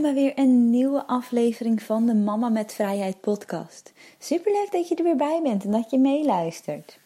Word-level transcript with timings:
Bij 0.00 0.14
weer 0.14 0.32
een 0.38 0.70
nieuwe 0.70 1.06
aflevering 1.06 1.82
van 1.82 2.06
de 2.06 2.14
Mama 2.14 2.48
met 2.48 2.72
Vrijheid 2.72 3.20
podcast. 3.20 3.92
Superleuk 4.18 4.68
dat 4.70 4.88
je 4.88 4.94
er 4.94 5.04
weer 5.04 5.16
bij 5.16 5.40
bent 5.42 5.64
en 5.64 5.70
dat 5.70 5.90
je 5.90 5.98
meeluistert. 5.98 6.98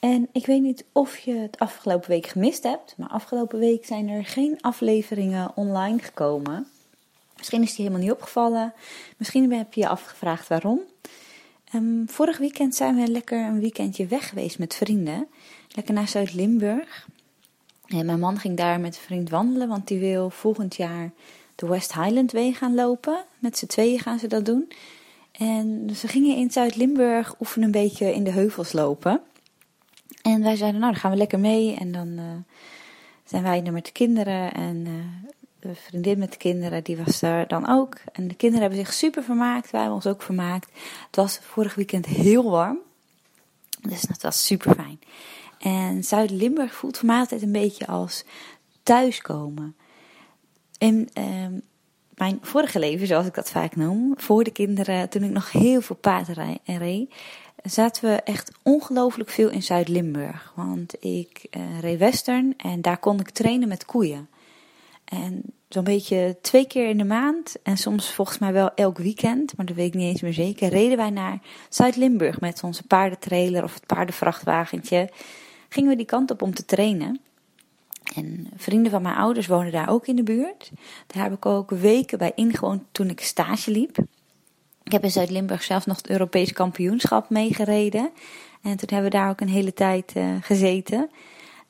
En 0.00 0.28
ik 0.32 0.46
weet 0.46 0.62
niet 0.62 0.84
of 0.92 1.18
je 1.18 1.34
het 1.34 1.58
afgelopen 1.58 2.10
week 2.10 2.26
gemist 2.26 2.62
hebt, 2.62 2.94
maar 2.96 3.08
afgelopen 3.08 3.58
week 3.58 3.86
zijn 3.86 4.08
er 4.08 4.24
geen 4.24 4.60
afleveringen 4.60 5.50
online 5.54 5.98
gekomen. 5.98 6.66
Misschien 7.36 7.62
is 7.62 7.74
die 7.74 7.84
helemaal 7.84 8.06
niet 8.06 8.16
opgevallen. 8.16 8.72
Misschien 9.16 9.52
heb 9.52 9.74
je 9.74 9.80
je 9.80 9.88
afgevraagd 9.88 10.48
waarom. 10.48 10.80
Um, 11.74 12.04
vorig 12.08 12.38
weekend 12.38 12.74
zijn 12.74 12.96
we 12.96 13.08
lekker 13.08 13.44
een 13.44 13.60
weekendje 13.60 14.06
weg 14.06 14.28
geweest 14.28 14.58
met 14.58 14.74
vrienden. 14.74 15.28
Lekker 15.68 15.94
naar 15.94 16.08
Zuid-Limburg. 16.08 17.08
En 17.86 18.06
mijn 18.06 18.20
man 18.20 18.38
ging 18.38 18.56
daar 18.56 18.80
met 18.80 18.96
een 18.96 19.02
vriend 19.02 19.30
wandelen, 19.30 19.68
want 19.68 19.88
die 19.88 19.98
wil 19.98 20.30
volgend 20.30 20.76
jaar 20.76 21.10
de 21.58 21.66
West 21.66 21.94
Highland 21.94 22.32
Way 22.32 22.52
gaan 22.52 22.74
lopen. 22.74 23.24
Met 23.38 23.58
z'n 23.58 23.66
tweeën 23.66 23.98
gaan 23.98 24.18
ze 24.18 24.26
dat 24.26 24.44
doen. 24.44 24.72
En 25.32 25.90
ze 25.96 26.08
gingen 26.08 26.36
in 26.36 26.50
Zuid-Limburg 26.50 27.34
oefenen 27.40 27.66
een 27.66 27.82
beetje 27.82 28.14
in 28.14 28.24
de 28.24 28.30
heuvels 28.30 28.72
lopen. 28.72 29.20
En 30.22 30.42
wij 30.42 30.56
zeiden, 30.56 30.80
nou 30.80 30.92
dan 30.92 31.00
gaan 31.00 31.10
we 31.10 31.16
lekker 31.16 31.38
mee. 31.38 31.74
En 31.74 31.92
dan 31.92 32.08
uh, 32.08 32.24
zijn 33.24 33.42
wij 33.42 33.62
er 33.64 33.72
met 33.72 33.84
de 33.84 33.92
kinderen. 33.92 34.52
En 34.52 34.76
uh, 34.86 34.92
de 35.60 35.74
vriendin 35.74 36.18
met 36.18 36.32
de 36.32 36.38
kinderen, 36.38 36.84
die 36.84 36.96
was 36.96 37.22
er 37.22 37.48
dan 37.48 37.68
ook. 37.68 37.96
En 38.12 38.28
de 38.28 38.34
kinderen 38.34 38.68
hebben 38.68 38.86
zich 38.86 38.94
super 38.94 39.22
vermaakt. 39.22 39.70
Wij 39.70 39.80
hebben 39.80 39.98
ons 39.98 40.06
ook 40.06 40.22
vermaakt. 40.22 40.70
Het 41.06 41.16
was 41.16 41.38
vorig 41.42 41.74
weekend 41.74 42.06
heel 42.06 42.50
warm. 42.50 42.78
Dus 43.80 44.00
dat 44.00 44.22
was 44.22 44.46
super 44.46 44.74
fijn. 44.74 45.00
En 45.58 46.04
Zuid-Limburg 46.04 46.74
voelt 46.74 46.98
voor 46.98 47.06
mij 47.06 47.18
altijd 47.18 47.42
een 47.42 47.52
beetje 47.52 47.86
als 47.86 48.24
thuiskomen. 48.82 49.76
In 50.78 51.08
ehm, 51.12 51.52
mijn 52.14 52.38
vorige 52.42 52.78
leven, 52.78 53.06
zoals 53.06 53.26
ik 53.26 53.34
dat 53.34 53.50
vaak 53.50 53.76
noem, 53.76 54.12
voor 54.16 54.44
de 54.44 54.50
kinderen, 54.50 55.08
toen 55.08 55.22
ik 55.22 55.30
nog 55.30 55.52
heel 55.52 55.80
veel 55.80 55.96
paard 55.96 56.28
reed, 56.64 57.10
zaten 57.62 58.10
we 58.10 58.14
echt 58.14 58.52
ongelooflijk 58.62 59.30
veel 59.30 59.50
in 59.50 59.62
Zuid-Limburg. 59.62 60.52
Want 60.56 61.04
ik 61.04 61.46
uh, 61.50 61.80
reed 61.80 61.98
western 61.98 62.54
en 62.56 62.82
daar 62.82 62.98
kon 62.98 63.20
ik 63.20 63.30
trainen 63.30 63.68
met 63.68 63.84
koeien. 63.84 64.28
En 65.04 65.42
zo'n 65.68 65.84
beetje 65.84 66.36
twee 66.40 66.66
keer 66.66 66.88
in 66.88 66.98
de 66.98 67.04
maand 67.04 67.56
en 67.62 67.76
soms 67.76 68.12
volgens 68.12 68.38
mij 68.38 68.52
wel 68.52 68.74
elk 68.74 68.98
weekend, 68.98 69.56
maar 69.56 69.66
dat 69.66 69.76
weet 69.76 69.86
ik 69.86 69.94
niet 69.94 70.10
eens 70.10 70.20
meer 70.20 70.32
zeker, 70.32 70.68
reden 70.68 70.96
wij 70.96 71.10
naar 71.10 71.38
Zuid-Limburg 71.68 72.40
met 72.40 72.62
onze 72.62 72.86
paardentrailer 72.86 73.62
of 73.62 73.74
het 73.74 73.86
paardenvrachtwagentje. 73.86 75.10
Gingen 75.68 75.90
we 75.90 75.96
die 75.96 76.06
kant 76.06 76.30
op 76.30 76.42
om 76.42 76.54
te 76.54 76.64
trainen. 76.64 77.20
En 78.18 78.50
vrienden 78.56 78.90
van 78.90 79.02
mijn 79.02 79.16
ouders 79.16 79.46
wonen 79.46 79.72
daar 79.72 79.88
ook 79.88 80.06
in 80.06 80.16
de 80.16 80.22
buurt. 80.22 80.70
Daar 81.06 81.22
heb 81.22 81.32
ik 81.32 81.46
ook 81.46 81.70
weken 81.70 82.18
bij 82.18 82.32
ingewoond 82.34 82.82
toen 82.92 83.08
ik 83.08 83.20
stage 83.20 83.70
liep. 83.70 83.98
Ik 84.82 84.92
heb 84.92 85.02
in 85.02 85.10
Zuid-Limburg 85.10 85.62
zelfs 85.62 85.86
nog 85.86 85.96
het 85.96 86.08
Europees 86.08 86.52
kampioenschap 86.52 87.30
meegereden. 87.30 88.10
En 88.62 88.76
toen 88.76 88.88
hebben 88.88 89.10
we 89.10 89.16
daar 89.16 89.30
ook 89.30 89.40
een 89.40 89.48
hele 89.48 89.74
tijd 89.74 90.12
uh, 90.16 90.36
gezeten. 90.40 91.10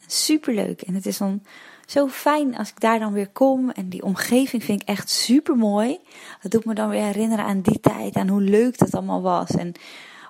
Superleuk. 0.07 0.83
En 0.83 0.95
het 0.95 1.07
is 1.07 1.19
dan 1.19 1.43
zo 1.87 2.09
fijn 2.09 2.57
als 2.57 2.69
ik 2.69 2.81
daar 2.81 2.99
dan 2.99 3.13
weer 3.13 3.29
kom. 3.29 3.71
En 3.71 3.89
die 3.89 4.03
omgeving 4.03 4.65
vind 4.65 4.83
ik 4.83 4.89
echt 4.89 5.11
super 5.11 5.57
mooi. 5.57 5.99
Dat 6.43 6.51
doet 6.51 6.65
me 6.65 6.75
dan 6.75 6.89
weer 6.89 7.03
herinneren 7.03 7.45
aan 7.45 7.61
die 7.61 7.81
tijd. 7.81 8.15
Aan 8.15 8.29
hoe 8.29 8.41
leuk 8.41 8.79
dat 8.79 8.95
allemaal 8.95 9.23
was. 9.23 9.51
En 9.51 9.73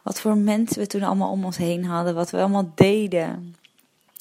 wat 0.03 0.21
voor 0.21 0.37
mensen 0.37 0.79
we 0.79 0.87
toen 0.87 1.03
allemaal 1.03 1.31
om 1.31 1.45
ons 1.45 1.57
heen 1.57 1.85
hadden. 1.85 2.15
Wat 2.15 2.31
we 2.31 2.39
allemaal 2.39 2.73
deden. 2.75 3.55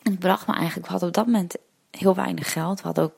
En 0.03 0.12
het 0.12 0.19
bracht 0.19 0.47
me 0.47 0.53
eigenlijk, 0.53 0.88
hadden 0.88 1.07
op 1.07 1.13
dat 1.13 1.25
moment 1.25 1.56
heel 1.92 2.16
weinig 2.16 2.52
geld. 2.52 2.80
We, 2.80 2.86
hadden 2.86 3.03
ook, 3.03 3.16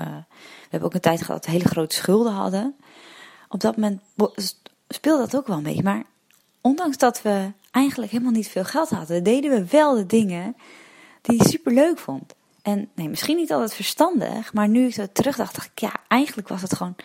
uh, 0.00 0.06
we 0.06 0.68
hebben 0.68 0.88
ook 0.88 0.94
een 0.94 1.00
tijd 1.00 1.22
gehad 1.22 1.42
dat 1.42 1.44
we 1.44 1.58
hele 1.58 1.68
grote 1.68 1.94
schulden 1.94 2.32
hadden. 2.32 2.74
Op 3.48 3.60
dat 3.60 3.76
moment 3.76 4.00
speelde 4.88 5.20
dat 5.20 5.36
ook 5.36 5.46
wel 5.46 5.60
beetje. 5.62 5.82
Maar 5.82 6.02
ondanks 6.60 6.96
dat 6.96 7.22
we 7.22 7.52
eigenlijk 7.70 8.12
helemaal 8.12 8.32
niet 8.32 8.48
veel 8.48 8.64
geld 8.64 8.88
hadden, 8.88 9.22
deden 9.22 9.50
we 9.50 9.66
wel 9.66 9.94
de 9.94 10.06
dingen 10.06 10.56
die 11.22 11.40
ik 11.40 11.46
super 11.46 11.72
leuk 11.72 11.98
vond. 11.98 12.34
En 12.62 12.88
nee, 12.94 13.08
misschien 13.08 13.36
niet 13.36 13.52
altijd 13.52 13.74
verstandig, 13.74 14.52
maar 14.52 14.68
nu 14.68 14.86
ik 14.86 14.94
zo 14.94 15.06
terug 15.12 15.36
dacht, 15.36 15.70
ja, 15.74 15.92
eigenlijk 16.08 16.48
was 16.48 16.62
het 16.62 16.76
gewoon, 16.76 16.96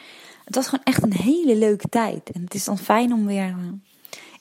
het 0.46 0.56
was 0.56 0.68
gewoon 0.68 0.86
echt 0.86 1.03
een 1.03 1.14
hele 1.14 1.56
leuke 1.56 1.90
tijd. 1.90 2.32
En 2.32 2.42
het 2.42 2.53
is 2.53 2.64
dan 2.64 2.78
fijn 2.78 3.14
om 3.14 3.26
weer 3.26 3.47
uh, 3.47 3.72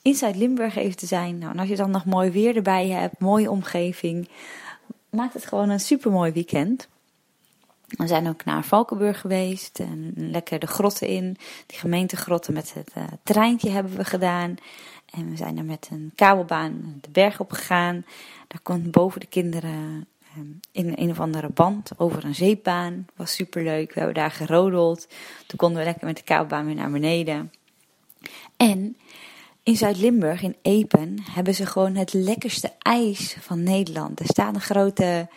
in 0.02 0.14
Zuid-Limburg 0.14 0.76
even 0.76 0.96
te 0.96 1.06
zijn. 1.06 1.38
Nou, 1.38 1.52
en 1.52 1.58
als 1.58 1.68
je 1.68 1.76
dan 1.76 1.90
nog 1.90 2.04
mooi 2.04 2.30
weer 2.30 2.56
erbij 2.56 2.88
hebt, 2.88 3.18
mooie 3.20 3.50
omgeving, 3.50 4.28
maakt 5.14 5.34
het 5.34 5.46
gewoon 5.46 5.70
een 5.70 5.80
super 5.80 6.10
mooi 6.10 6.32
weekend. 6.32 6.88
We 7.86 8.06
zijn 8.06 8.28
ook 8.28 8.44
naar 8.44 8.64
Valkenburg 8.64 9.20
geweest 9.20 9.78
en 9.78 10.12
lekker 10.16 10.58
de 10.58 10.66
grotten 10.66 11.08
in. 11.08 11.36
Die 11.66 11.78
gemeentegrotten 11.78 12.52
met 12.52 12.74
het 12.74 12.92
uh, 12.98 13.04
treintje 13.22 13.70
hebben 13.70 13.96
we 13.96 14.04
gedaan. 14.04 14.54
En 15.10 15.30
we 15.30 15.36
zijn 15.36 15.58
er 15.58 15.64
met 15.64 15.88
een 15.90 16.12
kabelbaan 16.14 16.98
de 17.00 17.10
berg 17.10 17.40
op 17.40 17.52
gegaan. 17.52 18.04
Daar 18.48 18.60
konden 18.62 18.90
boven 18.90 19.20
de 19.20 19.26
kinderen 19.26 20.06
um, 20.38 20.60
in 20.72 20.92
een 20.96 21.10
of 21.10 21.20
andere 21.20 21.48
band 21.48 21.90
over 21.96 22.24
een 22.24 22.34
zeepbaan. 22.34 23.06
Was 23.16 23.34
super 23.34 23.62
leuk. 23.62 23.88
We 23.92 23.98
hebben 23.98 24.14
daar 24.14 24.30
gerodeld. 24.30 25.08
Toen 25.46 25.58
konden 25.58 25.78
we 25.78 25.84
lekker 25.84 26.06
met 26.06 26.16
de 26.16 26.22
kabelbaan 26.22 26.66
weer 26.66 26.74
naar 26.74 26.90
beneden. 26.90 27.52
En 28.56 28.96
in 29.64 29.76
Zuid-Limburg, 29.76 30.42
in 30.42 30.56
Epen, 30.62 31.18
hebben 31.30 31.54
ze 31.54 31.66
gewoon 31.66 31.94
het 31.94 32.12
lekkerste 32.12 32.72
ijs 32.78 33.36
van 33.40 33.62
Nederland. 33.62 34.20
Er 34.20 34.26
staat 34.26 34.54
een 34.54 34.60
grote 34.60 35.28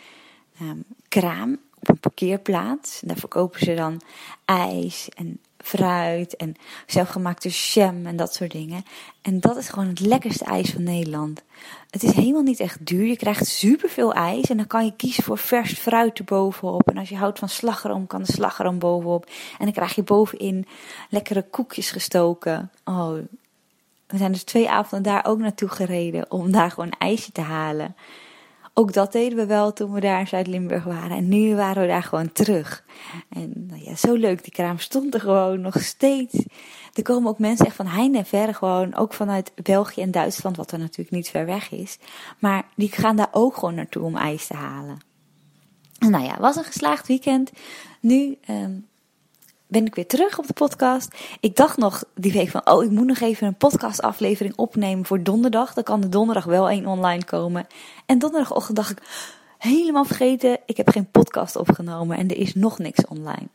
um, 0.60 0.84
kraam 1.08 1.58
op 1.80 1.88
een 1.88 1.98
parkeerplaats. 2.00 3.00
Daar 3.04 3.16
verkopen 3.16 3.60
ze 3.60 3.74
dan 3.74 4.00
ijs 4.44 5.08
en 5.08 5.40
fruit 5.58 6.36
en 6.36 6.54
zelfgemaakte 6.86 7.48
jam 7.48 8.06
en 8.06 8.16
dat 8.16 8.34
soort 8.34 8.50
dingen. 8.50 8.84
En 9.22 9.40
dat 9.40 9.56
is 9.56 9.68
gewoon 9.68 9.88
het 9.88 10.00
lekkerste 10.00 10.44
ijs 10.44 10.70
van 10.70 10.82
Nederland. 10.82 11.42
Het 11.90 12.02
is 12.02 12.12
helemaal 12.12 12.42
niet 12.42 12.60
echt 12.60 12.86
duur. 12.86 13.06
Je 13.06 13.16
krijgt 13.16 13.46
superveel 13.46 14.12
ijs 14.12 14.50
en 14.50 14.56
dan 14.56 14.66
kan 14.66 14.84
je 14.84 14.96
kiezen 14.96 15.22
voor 15.22 15.38
vers 15.38 15.72
fruit 15.72 16.18
erbovenop. 16.18 16.90
En 16.90 16.98
als 16.98 17.08
je 17.08 17.16
houdt 17.16 17.38
van 17.38 17.48
slagroom, 17.48 18.06
kan 18.06 18.22
de 18.22 18.32
slagroom 18.32 18.78
bovenop. 18.78 19.26
En 19.58 19.64
dan 19.64 19.72
krijg 19.72 19.94
je 19.94 20.02
bovenin 20.02 20.66
lekkere 21.10 21.42
koekjes 21.50 21.90
gestoken. 21.90 22.70
Oh, 22.84 23.18
we 24.08 24.16
zijn 24.16 24.32
dus 24.32 24.42
twee 24.42 24.70
avonden 24.70 25.12
daar 25.12 25.24
ook 25.24 25.38
naartoe 25.38 25.68
gereden 25.68 26.30
om 26.30 26.52
daar 26.52 26.70
gewoon 26.70 26.92
ijsje 26.98 27.32
te 27.32 27.40
halen. 27.40 27.96
Ook 28.74 28.92
dat 28.92 29.12
deden 29.12 29.38
we 29.38 29.46
wel 29.46 29.72
toen 29.72 29.92
we 29.92 30.00
daar 30.00 30.20
in 30.20 30.26
Zuid-Limburg 30.26 30.84
waren. 30.84 31.16
En 31.16 31.28
nu 31.28 31.54
waren 31.54 31.82
we 31.82 31.88
daar 31.88 32.02
gewoon 32.02 32.32
terug. 32.32 32.84
En 33.28 33.52
nou 33.54 33.82
ja, 33.84 33.96
zo 33.96 34.14
leuk. 34.14 34.42
Die 34.42 34.52
kraam 34.52 34.78
stond 34.78 35.14
er 35.14 35.20
gewoon 35.20 35.60
nog 35.60 35.82
steeds. 35.82 36.44
Er 36.94 37.02
komen 37.02 37.30
ook 37.30 37.38
mensen 37.38 37.66
echt 37.66 37.76
van 37.76 37.86
heinde 37.86 38.18
en 38.18 38.26
verre 38.26 38.54
gewoon. 38.54 38.94
Ook 38.94 39.12
vanuit 39.12 39.52
België 39.62 40.00
en 40.00 40.10
Duitsland, 40.10 40.56
wat 40.56 40.72
er 40.72 40.78
natuurlijk 40.78 41.10
niet 41.10 41.28
ver 41.28 41.46
weg 41.46 41.70
is. 41.70 41.98
Maar 42.38 42.64
die 42.76 42.92
gaan 42.92 43.16
daar 43.16 43.28
ook 43.32 43.54
gewoon 43.54 43.74
naartoe 43.74 44.02
om 44.02 44.16
ijs 44.16 44.46
te 44.46 44.56
halen. 44.56 44.98
En 45.98 46.10
nou 46.10 46.24
ja, 46.24 46.36
was 46.40 46.56
een 46.56 46.64
geslaagd 46.64 47.06
weekend. 47.06 47.50
Nu 48.00 48.38
um, 48.50 48.86
ben 49.68 49.86
ik 49.86 49.94
weer 49.94 50.06
terug 50.06 50.38
op 50.38 50.46
de 50.46 50.52
podcast. 50.52 51.16
Ik 51.40 51.56
dacht 51.56 51.76
nog 51.76 52.04
die 52.14 52.32
week 52.32 52.48
van, 52.48 52.70
oh, 52.70 52.84
ik 52.84 52.90
moet 52.90 53.06
nog 53.06 53.20
even 53.20 53.46
een 53.46 53.56
podcastaflevering 53.56 54.56
opnemen 54.56 55.06
voor 55.06 55.22
donderdag. 55.22 55.74
Dan 55.74 55.84
kan 55.84 56.00
de 56.00 56.08
donderdag 56.08 56.44
wel 56.44 56.68
één 56.68 56.86
online 56.86 57.24
komen. 57.24 57.66
En 58.06 58.18
donderdagochtend 58.18 58.76
dacht 58.76 58.90
ik, 58.90 59.02
helemaal 59.58 60.04
vergeten, 60.04 60.58
ik 60.66 60.76
heb 60.76 60.88
geen 60.88 61.10
podcast 61.10 61.56
opgenomen 61.56 62.16
en 62.16 62.28
er 62.28 62.36
is 62.36 62.54
nog 62.54 62.78
niks 62.78 63.06
online. 63.06 63.48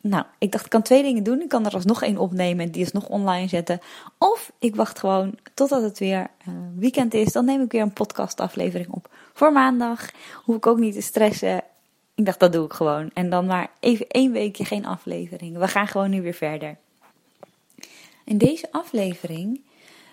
Nou, 0.00 0.24
ik 0.38 0.52
dacht, 0.52 0.64
ik 0.64 0.70
kan 0.70 0.82
twee 0.82 1.02
dingen 1.02 1.22
doen. 1.22 1.40
Ik 1.40 1.48
kan 1.48 1.66
er 1.66 1.74
alsnog 1.74 2.02
één 2.02 2.18
opnemen 2.18 2.64
en 2.64 2.70
die 2.70 2.82
is 2.82 2.92
nog 2.92 3.08
online 3.08 3.48
zetten. 3.48 3.80
Of 4.18 4.52
ik 4.58 4.76
wacht 4.76 4.98
gewoon 4.98 5.38
totdat 5.54 5.82
het 5.82 5.98
weer 5.98 6.20
uh, 6.48 6.54
weekend 6.76 7.14
is. 7.14 7.32
Dan 7.32 7.44
neem 7.44 7.62
ik 7.62 7.72
weer 7.72 7.82
een 7.82 7.92
podcastaflevering 7.92 8.90
op. 8.90 9.08
Voor 9.32 9.52
maandag 9.52 10.10
hoef 10.44 10.56
ik 10.56 10.66
ook 10.66 10.78
niet 10.78 10.94
te 10.94 11.00
stressen. 11.00 11.62
Ik 12.22 12.28
dacht, 12.28 12.40
dat 12.40 12.52
doe 12.52 12.64
ik 12.64 12.72
gewoon. 12.72 13.10
En 13.14 13.30
dan 13.30 13.46
maar 13.46 13.70
even 13.80 14.06
één 14.08 14.32
weekje 14.32 14.64
geen 14.64 14.86
aflevering. 14.86 15.56
We 15.58 15.68
gaan 15.68 15.86
gewoon 15.86 16.10
nu 16.10 16.22
weer 16.22 16.34
verder. 16.34 16.76
In 18.24 18.38
deze 18.38 18.72
aflevering 18.72 19.60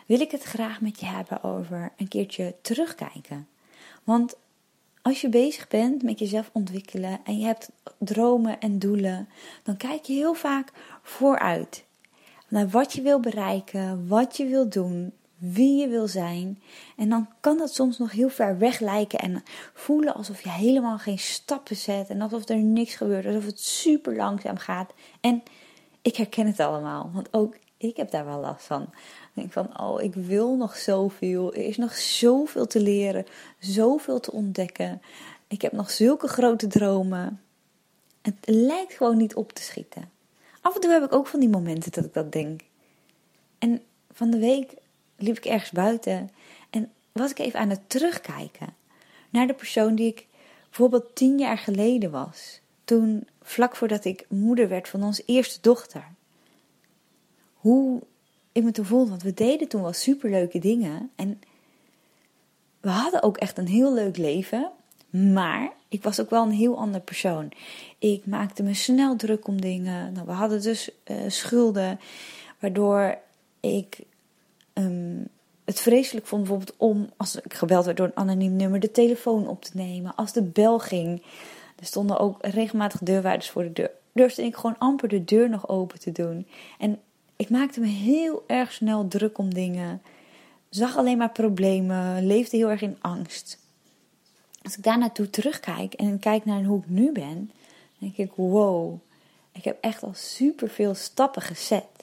wil 0.05 0.19
ik 0.19 0.31
het 0.31 0.43
graag 0.43 0.81
met 0.81 0.99
je 0.99 1.05
hebben 1.05 1.43
over 1.43 1.91
een 1.97 2.07
keertje 2.07 2.55
terugkijken. 2.61 3.47
Want 4.03 4.35
als 5.01 5.21
je 5.21 5.29
bezig 5.29 5.67
bent 5.67 6.03
met 6.03 6.19
jezelf 6.19 6.49
ontwikkelen 6.53 7.19
en 7.23 7.39
je 7.39 7.45
hebt 7.45 7.69
dromen 7.97 8.59
en 8.59 8.79
doelen, 8.79 9.29
dan 9.63 9.77
kijk 9.77 10.03
je 10.03 10.13
heel 10.13 10.33
vaak 10.33 10.71
vooruit 11.03 11.83
naar 12.47 12.69
wat 12.69 12.93
je 12.93 13.01
wil 13.01 13.19
bereiken, 13.19 14.07
wat 14.07 14.37
je 14.37 14.45
wil 14.45 14.69
doen, 14.69 15.13
wie 15.39 15.79
je 15.81 15.87
wil 15.87 16.07
zijn. 16.07 16.61
En 16.97 17.09
dan 17.09 17.29
kan 17.39 17.57
dat 17.57 17.73
soms 17.73 17.97
nog 17.97 18.11
heel 18.11 18.29
ver 18.29 18.57
weg 18.57 18.79
lijken 18.79 19.19
en 19.19 19.43
voelen 19.73 20.13
alsof 20.13 20.41
je 20.41 20.49
helemaal 20.49 20.97
geen 20.97 21.19
stappen 21.19 21.75
zet 21.75 22.09
en 22.09 22.21
alsof 22.21 22.49
er 22.49 22.57
niks 22.57 22.95
gebeurt, 22.95 23.25
alsof 23.25 23.45
het 23.45 23.59
super 23.59 24.15
langzaam 24.15 24.57
gaat. 24.57 24.93
En 25.21 25.43
ik 26.01 26.15
herken 26.15 26.47
het 26.47 26.59
allemaal, 26.59 27.09
want 27.13 27.33
ook 27.33 27.55
ik 27.79 27.97
heb 27.97 28.11
daar 28.11 28.25
wel 28.25 28.39
last 28.39 28.65
van. 28.65 28.81
Ik 28.81 29.29
denk 29.33 29.51
van, 29.51 29.79
oh, 29.81 30.01
ik 30.01 30.13
wil 30.13 30.55
nog 30.55 30.77
zoveel. 30.77 31.53
Er 31.53 31.65
is 31.65 31.77
nog 31.77 31.95
zoveel 31.95 32.67
te 32.67 32.81
leren, 32.81 33.25
zoveel 33.59 34.19
te 34.19 34.31
ontdekken. 34.31 35.01
Ik 35.47 35.61
heb 35.61 35.71
nog 35.71 35.91
zulke 35.91 36.27
grote 36.27 36.67
dromen. 36.67 37.41
Het 38.21 38.35
lijkt 38.41 38.93
gewoon 38.93 39.17
niet 39.17 39.35
op 39.35 39.53
te 39.53 39.61
schieten. 39.61 40.09
Af 40.61 40.75
en 40.75 40.81
toe 40.81 40.91
heb 40.91 41.03
ik 41.03 41.13
ook 41.13 41.27
van 41.27 41.39
die 41.39 41.49
momenten 41.49 41.91
dat 41.91 42.05
ik 42.05 42.13
dat 42.13 42.31
denk. 42.31 42.61
En 43.59 43.81
van 44.11 44.29
de 44.29 44.39
week 44.39 44.73
liep 45.21 45.37
ik 45.37 45.45
ergens 45.45 45.71
buiten 45.71 46.29
en 46.69 46.91
was 47.11 47.31
ik 47.31 47.39
even 47.39 47.59
aan 47.59 47.69
het 47.69 47.89
terugkijken 47.89 48.75
naar 49.29 49.47
de 49.47 49.53
persoon 49.53 49.95
die 49.95 50.07
ik 50.07 50.27
bijvoorbeeld 50.63 51.15
tien 51.15 51.37
jaar 51.37 51.57
geleden 51.57 52.11
was. 52.11 52.59
Toen, 52.83 53.27
vlak 53.41 53.75
voordat 53.75 54.05
ik 54.05 54.25
moeder 54.29 54.69
werd 54.69 54.89
van 54.89 55.03
onze 55.03 55.23
eerste 55.25 55.57
dochter 55.61 56.03
hoe 57.53 58.01
ik 58.51 58.63
me 58.63 58.71
toen 58.71 58.85
voelde. 58.85 59.09
Want 59.09 59.23
we 59.23 59.33
deden 59.33 59.67
toen 59.67 59.81
wel 59.81 59.93
superleuke 59.93 60.59
dingen. 60.59 61.11
En 61.15 61.41
we 62.79 62.89
hadden 62.89 63.23
ook 63.23 63.37
echt 63.37 63.57
een 63.57 63.67
heel 63.67 63.93
leuk 63.93 64.17
leven. 64.17 64.71
Maar 65.09 65.71
ik 65.87 66.03
was 66.03 66.19
ook 66.19 66.29
wel 66.29 66.43
een 66.43 66.51
heel 66.51 66.77
ander 66.77 67.01
persoon. 67.01 67.51
Ik 67.99 68.25
maakte 68.25 68.63
me 68.63 68.73
snel 68.73 69.15
druk 69.15 69.47
om 69.47 69.61
dingen. 69.61 70.13
Nou, 70.13 70.25
we 70.25 70.31
hadden 70.31 70.61
dus 70.61 70.89
uh, 71.05 71.17
schulden. 71.27 71.99
Waardoor 72.59 73.17
ik 73.59 73.99
um, 74.79 75.27
het 75.69 75.79
vreselijk 75.79 76.25
vond 76.25 76.41
bijvoorbeeld 76.41 76.77
om, 76.77 77.09
als 77.17 77.35
ik 77.35 77.53
gebeld 77.53 77.85
werd 77.85 77.97
door 77.97 78.05
een 78.05 78.17
anoniem 78.17 78.55
nummer, 78.55 78.79
de 78.79 78.91
telefoon 78.91 79.47
op 79.47 79.63
te 79.63 79.71
nemen. 79.73 80.15
Als 80.15 80.33
de 80.33 80.41
bel 80.41 80.79
ging. 80.79 81.23
Er 81.79 81.85
stonden 81.85 82.19
ook 82.19 82.37
regelmatig 82.41 82.99
deurwaarders 83.03 83.49
voor 83.49 83.63
de 83.63 83.73
deur. 83.73 83.91
Durfde 84.11 84.43
ik 84.43 84.55
gewoon 84.55 84.77
amper 84.77 85.07
de 85.07 85.23
deur 85.23 85.49
nog 85.49 85.67
open 85.67 85.99
te 85.99 86.11
doen. 86.11 86.47
En 86.79 86.99
ik 87.35 87.49
maakte 87.49 87.79
me 87.79 87.87
heel 87.87 88.43
erg 88.47 88.71
snel 88.71 89.07
druk 89.07 89.37
om 89.37 89.53
dingen. 89.53 90.01
Zag 90.69 90.97
alleen 90.97 91.17
maar 91.17 91.31
problemen. 91.31 92.27
Leefde 92.27 92.57
heel 92.57 92.69
erg 92.69 92.81
in 92.81 92.97
angst. 93.01 93.59
Als 94.61 94.77
ik 94.77 94.83
daar 94.83 94.97
naartoe 94.97 95.29
terugkijk 95.29 95.93
en 95.93 96.19
kijk 96.19 96.45
naar 96.45 96.63
hoe 96.63 96.79
ik 96.79 96.89
nu 96.89 97.11
ben, 97.11 97.51
denk 97.97 98.17
ik: 98.17 98.31
wow, 98.35 98.99
ik 99.51 99.63
heb 99.63 99.77
echt 99.81 100.03
al 100.03 100.13
superveel 100.13 100.93
stappen 100.93 101.41
gezet. 101.41 101.98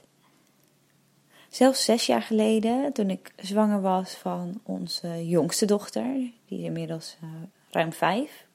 Zelfs 1.57 1.85
zes 1.85 2.07
jaar 2.07 2.23
geleden, 2.23 2.93
toen 2.93 3.11
ik 3.11 3.33
zwanger 3.37 3.81
was 3.81 4.15
van 4.15 4.61
onze 4.63 5.29
jongste 5.29 5.67
dochter, 5.67 6.15
die 6.49 6.59
is 6.59 6.65
inmiddels 6.65 7.17
uh, 7.25 7.31
ruim 7.71 7.93
vijf, 7.93 8.47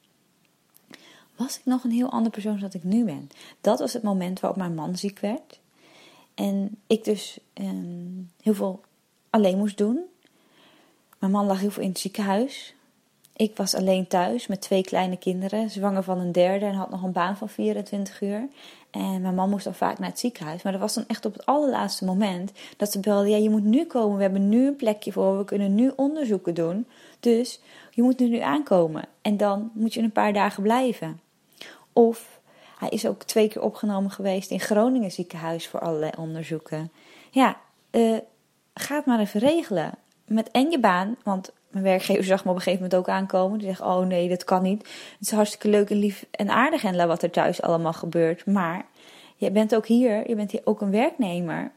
was 1.36 1.58
ik 1.60 1.66
nog 1.66 1.84
een 1.84 1.92
heel 1.92 2.12
andere 2.12 2.30
persoon 2.30 2.60
dan 2.60 2.70
ik 2.74 2.84
nu 2.84 3.06
ben. 3.06 3.30
Dat 3.62 3.80
was 3.80 3.94
het 3.94 4.04
moment 4.04 4.40
waarop 4.40 4.60
mijn 4.60 4.76
man 4.76 4.98
ziek 4.98 5.20
werd. 5.20 5.60
En 6.36 6.78
ik 6.88 7.04
dus 7.04 7.40
um, 7.54 8.32
heel 8.42 8.54
veel 8.54 8.82
alleen 9.30 9.58
moest 9.58 9.78
doen. 9.78 10.00
Mijn 11.20 11.32
man 11.32 11.46
lag 11.46 11.60
heel 11.60 11.72
veel 11.72 11.84
in 11.84 11.90
het 11.90 12.00
ziekenhuis. 12.00 12.74
Ik 13.36 13.58
was 13.58 13.76
alleen 13.76 14.08
thuis 14.08 14.48
met 14.48 14.62
twee 14.62 14.84
kleine 14.84 15.18
kinderen, 15.18 15.70
zwanger 15.70 16.04
van 16.04 16.20
een 16.20 16.32
derde 16.32 16.66
en 16.66 16.74
had 16.74 16.90
nog 16.90 17.04
een 17.04 17.12
baan 17.12 17.38
van 17.38 17.50
24 17.50 18.22
uur. 18.22 18.48
En 18.92 19.22
mijn 19.22 19.36
man 19.36 19.50
moest 19.50 19.64
dan 19.64 19.74
vaak 19.74 20.00
naar 20.00 20.10
het 20.10 20.20
ziekenhuis. 20.20 20.64
Maar 20.64 20.72
dat 20.72 20.82
was 20.82 20.94
dan 20.94 21.04
echt 21.08 21.26
op 21.26 21.34
het 21.34 21.46
allerlaatste 21.46 22.06
moment 22.06 22.52
dat 22.78 22.92
ze 22.92 23.00
belde: 23.00 23.30
Ja, 23.30 23.38
je 23.38 23.50
moet 23.50 23.64
nu 23.64 23.86
komen. 23.86 24.16
We 24.16 24.22
hebben 24.22 24.50
nu 24.50 24.68
een 24.68 24.76
plekje 24.76 25.12
voor. 25.12 25.38
We 25.38 25.46
kunnen 25.46 25.76
nu 25.76 25.92
onderzoeken 25.96 26.54
doen. 26.54 26.88
Dus 27.20 27.60
je 27.92 28.02
moet 28.02 28.20
nu 28.20 28.40
aankomen. 28.40 29.04
En 29.22 29.38
dan 29.38 29.72
moet 29.74 29.94
je 29.94 30.02
een 30.02 30.12
paar 30.12 30.34
dagen 30.34 30.64
blijven. 30.64 31.20
Of 31.94 32.40
hij 32.78 32.90
is 32.90 33.08
ook 33.08 33.24
twee 33.24 33.48
keer 33.48 33.62
opgenomen 33.62 34.12
geweest 34.12 34.52
in 34.52 34.60
Groningen 34.60 35.12
ziekenhuis 35.12 35.68
voor 35.68 35.80
allerlei 35.80 36.12
onderzoeken. 36.18 36.92
Ja, 37.30 37.58
uh, 37.92 38.18
ga 38.74 38.96
het 38.96 39.06
maar 39.06 39.20
even 39.20 39.40
regelen. 39.40 39.92
Met 40.26 40.52
en 40.52 40.72
je 40.72 40.80
baan, 40.80 41.16
want 41.24 41.52
mijn 41.72 41.84
werkgever 41.84 42.24
zag 42.24 42.44
me 42.44 42.50
op 42.50 42.56
een 42.56 42.62
gegeven 42.62 42.84
moment 42.84 43.00
ook 43.00 43.16
aankomen. 43.16 43.60
Die 43.60 43.68
zegt, 43.68 43.82
oh 43.82 44.06
nee, 44.06 44.30
dat 44.30 44.44
kan 44.44 44.64
niet. 44.64 44.82
Het 44.82 45.28
is 45.28 45.32
hartstikke 45.32 45.70
leuk 45.70 45.90
en 45.90 45.98
lief 45.98 46.26
en 46.32 46.50
aardig 46.50 46.84
en 46.84 47.08
wat 47.08 47.24
er 47.24 47.30
thuis 47.30 47.62
allemaal 47.62 47.94
gebeurt. 47.94 48.46
Maar 48.46 48.86
je 49.36 49.52
bent 49.52 49.76
ook 49.76 49.86
hier, 49.86 50.30
je 50.30 50.36
bent 50.36 50.52
hier 50.52 50.62
ook 50.64 50.82
een 50.82 50.92
werknemer. 50.92 51.72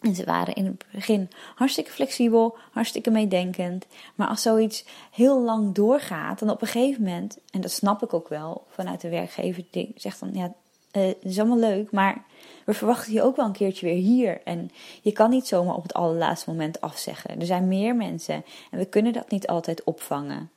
En 0.00 0.14
ze 0.14 0.24
waren 0.24 0.54
in 0.54 0.64
het 0.64 0.84
begin 0.92 1.28
hartstikke 1.54 1.90
flexibel, 1.90 2.56
hartstikke 2.70 3.10
meedenkend. 3.10 3.86
Maar 4.14 4.28
als 4.28 4.42
zoiets 4.42 4.84
heel 5.10 5.40
lang 5.40 5.74
doorgaat, 5.74 6.38
dan 6.38 6.50
op 6.50 6.62
een 6.62 6.68
gegeven 6.68 7.02
moment, 7.02 7.38
en 7.50 7.60
dat 7.60 7.70
snap 7.70 8.02
ik 8.02 8.14
ook 8.14 8.28
wel 8.28 8.66
vanuit 8.68 9.00
de 9.00 9.08
werkgever, 9.08 9.64
die 9.70 9.92
zegt 9.96 10.20
dan: 10.20 10.30
Ja, 10.32 10.52
uh, 10.92 11.06
het 11.06 11.16
is 11.20 11.38
allemaal 11.38 11.58
leuk, 11.58 11.90
maar 11.90 12.24
we 12.64 12.74
verwachten 12.74 13.12
je 13.12 13.22
ook 13.22 13.36
wel 13.36 13.46
een 13.46 13.52
keertje 13.52 13.86
weer 13.86 14.02
hier. 14.02 14.40
En 14.44 14.70
je 15.02 15.12
kan 15.12 15.30
niet 15.30 15.46
zomaar 15.46 15.74
op 15.74 15.82
het 15.82 15.94
allerlaatste 15.94 16.50
moment 16.50 16.80
afzeggen. 16.80 17.40
Er 17.40 17.46
zijn 17.46 17.68
meer 17.68 17.96
mensen 17.96 18.44
en 18.70 18.78
we 18.78 18.84
kunnen 18.84 19.12
dat 19.12 19.30
niet 19.30 19.46
altijd 19.46 19.84
opvangen. 19.84 20.50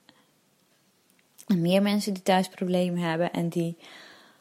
En 1.48 1.62
meer 1.62 1.82
mensen 1.82 2.14
die 2.14 2.24
thuis 2.24 2.48
problemen 2.48 3.00
hebben 3.00 3.32
en 3.32 3.50
die 3.50 3.78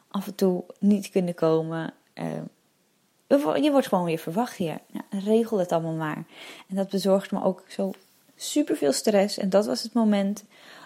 af 0.07 0.27
en 0.27 0.35
toe 0.35 0.63
niet 0.79 1.09
kunnen 1.09 1.33
komen. 1.33 1.93
Uh, 2.13 3.63
je 3.63 3.71
wordt 3.71 3.87
gewoon 3.87 4.05
weer 4.05 4.17
verwacht 4.17 4.55
hier. 4.55 4.79
regel 5.09 5.57
het 5.57 5.71
allemaal 5.71 5.93
maar. 5.93 6.23
En 6.67 6.75
dat 6.75 6.89
bezorgde 6.89 7.35
me 7.35 7.43
ook 7.43 7.63
zo 7.67 7.91
super 8.35 8.75
veel 8.75 8.91
stress. 8.91 9.37
En 9.37 9.49
dat 9.49 9.65
was 9.65 9.83
het 9.83 9.93
moment 9.93 10.43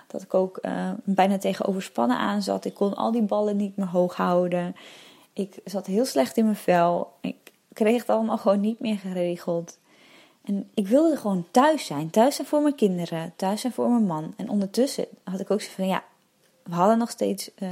dat 0.08 0.22
ik 0.22 0.34
ook 0.34 0.60
uh, 0.62 0.92
bijna 1.04 1.38
tegen 1.38 1.66
overspannen 1.66 2.18
aan 2.18 2.42
zat. 2.42 2.66
Ik 2.66 2.74
kon 2.74 2.96
al 2.96 3.12
die 3.12 3.22
ballen 3.22 3.58
niet 3.58 3.78
meer 3.78 3.88
hoog 3.88 4.16
houden. 4.16 4.76
Ik 5.38 5.60
zat 5.66 5.86
heel 5.86 6.06
slecht 6.06 6.38
in 6.38 6.44
mijn 6.44 6.56
vel. 6.56 7.14
Ik 7.22 7.36
kreeg 7.74 8.02
het 8.02 8.10
allemaal 8.10 8.38
gewoon 8.38 8.60
niet 8.60 8.80
meer 8.80 8.98
geregeld. 8.98 9.78
En 10.44 10.70
ik 10.74 10.88
wilde 10.88 11.18
gewoon 11.18 11.48
thuis 11.52 11.86
zijn. 11.86 12.10
Thuis 12.10 12.36
zijn 12.36 12.48
voor 12.48 12.62
mijn 12.62 12.76
kinderen. 12.76 13.34
Thuis 13.36 13.62
zijn 13.62 13.74
voor 13.74 13.90
mijn 13.90 14.06
man. 14.06 14.34
En 14.38 14.50
ondertussen 14.50 15.08
had 15.24 15.40
ik 15.40 15.52
ook 15.52 15.62
zo 15.62 15.72
van 15.72 15.88
ja, 15.88 16.04
we 16.64 16.74
hadden 16.74 16.98
nog 16.98 17.10
steeds. 17.10 17.50
Uh, 17.60 17.70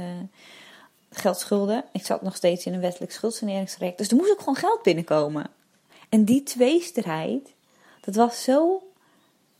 geldschulden. 1.10 1.84
Ik 1.92 2.06
zat 2.06 2.22
nog 2.22 2.36
steeds 2.36 2.66
in 2.66 2.74
een 2.74 2.80
wettelijk 2.80 3.12
schuldsaneringstraject. 3.12 3.98
Dus 3.98 4.08
er 4.08 4.16
moest 4.16 4.30
ook 4.30 4.38
gewoon 4.38 4.56
geld 4.56 4.82
binnenkomen. 4.82 5.50
En 6.08 6.24
die 6.24 6.42
tweestrijd, 6.42 7.52
dat 8.00 8.14
was 8.14 8.42
zo'n 8.42 8.78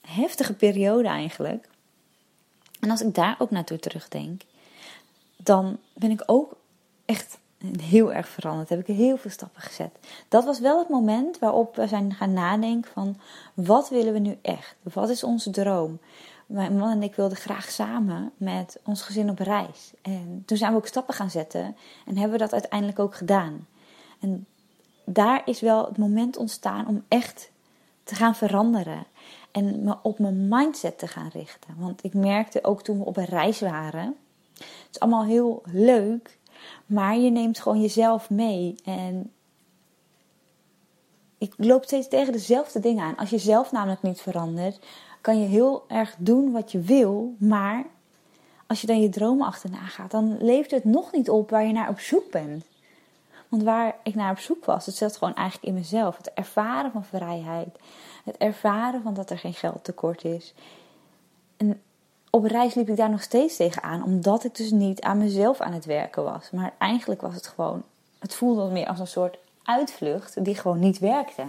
heftige 0.01 0.55
periode 0.55 1.09
eigenlijk. 1.09 1.69
En 2.81 2.91
als 2.91 3.01
ik 3.01 3.15
daar 3.15 3.37
ook 3.39 3.51
naartoe 3.51 3.79
terugdenk, 3.79 4.43
dan 5.37 5.79
ben 5.95 6.11
ik 6.11 6.23
ook 6.27 6.57
echt 7.05 7.39
heel 7.81 8.13
erg 8.13 8.29
veranderd. 8.29 8.69
Heb 8.69 8.89
ik 8.89 8.97
heel 8.97 9.17
veel 9.17 9.31
stappen 9.31 9.63
gezet. 9.63 9.99
Dat 10.29 10.45
was 10.45 10.61
wel 10.61 10.79
het 10.79 10.89
moment 10.89 11.39
waarop 11.39 11.77
we 11.77 11.87
zijn 11.87 12.15
gaan 12.15 12.33
nadenken 12.33 12.91
van 12.93 13.17
wat 13.55 13.89
willen 13.89 14.13
we 14.13 14.19
nu 14.19 14.39
echt? 14.43 14.77
Wat 14.83 15.09
is 15.09 15.25
onze 15.25 15.51
droom? 15.51 15.99
mijn 16.47 16.77
man 16.77 16.91
en 16.91 17.03
ik 17.03 17.15
wilden 17.15 17.37
graag 17.37 17.71
samen 17.71 18.33
met 18.37 18.79
ons 18.85 19.03
gezin 19.03 19.31
op 19.31 19.39
reis. 19.39 19.93
En 20.03 20.43
toen 20.47 20.57
zijn 20.57 20.73
we 20.73 20.79
ook 20.79 20.87
stappen 20.87 21.15
gaan 21.15 21.31
zetten 21.31 21.77
en 22.07 22.17
hebben 22.17 22.31
we 22.31 22.45
dat 22.45 22.53
uiteindelijk 22.53 22.99
ook 22.99 23.15
gedaan. 23.15 23.67
En 24.21 24.47
daar 25.05 25.43
is 25.45 25.61
wel 25.61 25.87
het 25.87 25.99
moment 25.99 26.37
ontstaan 26.37 26.87
om 26.87 27.05
echt 27.09 27.51
te 28.05 28.15
gaan 28.15 28.35
veranderen. 28.35 29.05
En 29.51 29.85
me 29.85 29.97
op 30.03 30.19
mijn 30.19 30.49
mindset 30.49 30.99
te 30.99 31.07
gaan 31.07 31.31
richten. 31.33 31.75
Want 31.77 32.05
ik 32.05 32.15
merkte 32.15 32.65
ook 32.65 32.83
toen 32.83 32.99
we 32.99 33.05
op 33.05 33.17
een 33.17 33.25
reis 33.25 33.61
waren. 33.61 34.17
Het 34.55 34.89
is 34.91 35.01
allemaal 35.01 35.25
heel 35.25 35.63
leuk. 35.65 36.39
Maar 36.87 37.17
je 37.17 37.31
neemt 37.31 37.61
gewoon 37.61 37.81
jezelf 37.81 38.31
mee. 38.31 38.77
En 38.85 39.33
ik 41.39 41.55
loop 41.57 41.85
steeds 41.85 42.09
tegen 42.09 42.33
dezelfde 42.33 42.81
dingen 42.81 43.05
aan. 43.05 43.17
Als 43.17 43.31
je 43.31 43.39
zelf 43.39 43.73
namelijk 43.73 44.03
niet 44.03 44.21
verandert, 44.21 44.79
kan 45.21 45.41
je 45.41 45.47
heel 45.47 45.85
erg 45.89 46.15
doen 46.19 46.53
wat 46.53 46.73
je 46.73 46.81
wil, 46.81 47.35
maar 47.39 47.87
als 48.67 48.81
je 48.81 48.87
dan 48.87 49.01
je 49.01 49.09
dromen 49.09 49.47
achterna 49.47 49.87
gaat, 49.87 50.11
dan 50.11 50.37
levert 50.41 50.71
het 50.71 50.85
nog 50.85 51.13
niet 51.13 51.31
op 51.31 51.51
waar 51.51 51.67
je 51.67 51.73
naar 51.73 51.89
op 51.89 51.99
zoek 51.99 52.31
bent. 52.31 52.65
Want 53.49 53.63
waar 53.63 53.97
ik 54.03 54.15
naar 54.15 54.31
op 54.31 54.39
zoek 54.39 54.65
was, 54.65 54.87
het 54.87 54.95
zat 54.95 55.17
gewoon 55.17 55.35
eigenlijk 55.35 55.69
in 55.69 55.75
mezelf. 55.75 56.17
Het 56.17 56.31
ervaren 56.35 56.93
van 56.93 57.05
vrijheid. 57.05 57.79
Het 58.25 58.37
ervaren 58.37 59.03
van 59.03 59.15
dat 59.15 59.31
er 59.31 59.39
geen 59.39 59.55
geld 59.55 59.85
tekort 59.85 60.25
is. 60.25 60.55
En 61.57 61.83
op 62.37 62.45
reis 62.45 62.75
liep 62.75 62.89
ik 62.89 62.97
daar 62.97 63.11
nog 63.11 63.23
steeds 63.23 63.57
tegenaan, 63.57 64.05
omdat 64.05 64.45
ik 64.45 64.57
dus 64.57 64.71
niet 64.71 65.01
aan 65.01 65.19
mezelf 65.19 65.61
aan 65.61 65.73
het 65.73 65.85
werken 65.85 66.25
was. 66.25 66.51
Maar 66.51 66.73
eigenlijk 66.79 67.21
was 67.21 67.35
het 67.35 67.47
gewoon, 67.47 67.83
het 68.19 68.35
voelde 68.35 68.71
meer 68.71 68.87
als 68.87 68.99
een 68.99 69.07
soort 69.07 69.39
uitvlucht 69.65 70.45
die 70.45 70.55
gewoon 70.55 70.79
niet 70.79 70.99
werkte. 70.99 71.43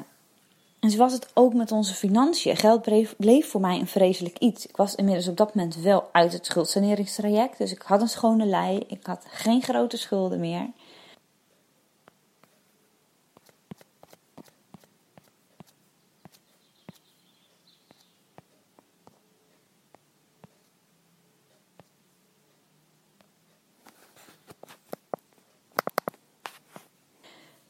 En 0.79 0.89
zo 0.89 0.97
was 0.97 1.13
het 1.13 1.29
ook 1.33 1.53
met 1.53 1.71
onze 1.71 1.93
financiën. 1.93 2.57
Geld 2.57 2.81
bleef 3.17 3.49
voor 3.49 3.61
mij 3.61 3.79
een 3.79 3.87
vreselijk 3.87 4.37
iets. 4.37 4.67
Ik 4.67 4.77
was 4.77 4.95
inmiddels 4.95 5.27
op 5.27 5.37
dat 5.37 5.55
moment 5.55 5.75
wel 5.75 6.09
uit 6.11 6.33
het 6.33 6.45
schuldsaneringstraject. 6.45 7.57
Dus 7.57 7.71
ik 7.71 7.81
had 7.81 8.01
een 8.01 8.07
schone 8.07 8.45
lei. 8.45 8.83
Ik 8.87 9.05
had 9.05 9.25
geen 9.29 9.61
grote 9.61 9.97
schulden 9.97 10.39
meer. 10.39 10.67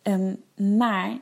Um, 0.08 0.44
maar 0.78 1.20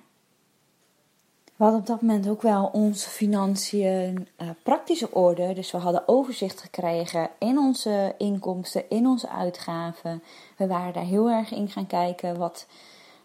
we 1.45 1.63
hadden 1.63 1.79
op 1.79 1.85
dat 1.85 2.01
moment 2.01 2.27
ook 2.27 2.41
wel 2.41 2.69
onze 2.73 3.09
financiën 3.09 4.27
uh, 4.41 4.49
praktisch 4.63 5.03
op 5.03 5.15
orde. 5.15 5.53
Dus 5.53 5.71
we 5.71 5.77
hadden 5.77 6.07
overzicht 6.07 6.61
gekregen 6.61 7.29
in 7.39 7.57
onze 7.57 8.15
inkomsten, 8.17 8.89
in 8.89 9.07
onze 9.07 9.29
uitgaven. 9.29 10.23
We 10.57 10.67
waren 10.67 10.93
daar 10.93 11.03
heel 11.03 11.29
erg 11.29 11.51
in 11.51 11.69
gaan 11.69 11.87
kijken 11.87 12.37
wat 12.37 12.67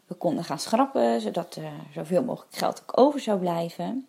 we 0.06 0.14
konden 0.14 0.44
gaan 0.44 0.58
schrappen, 0.58 1.20
zodat 1.20 1.54
er 1.54 1.72
zoveel 1.94 2.24
mogelijk 2.24 2.56
geld 2.56 2.82
ook 2.82 2.98
over 2.98 3.20
zou 3.20 3.38
blijven. 3.38 4.06